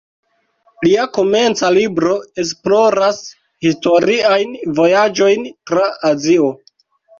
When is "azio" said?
6.13-6.53